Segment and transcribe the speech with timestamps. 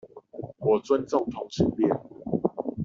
[0.57, 1.87] 我尊重同性戀